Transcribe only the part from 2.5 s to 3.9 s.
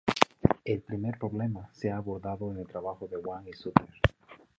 en el trabajo de Wang y Suter.